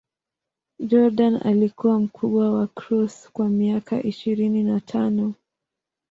[0.79, 5.33] Jordan alikuwa mkubwa wa Cross kwa miaka ishirini na tano.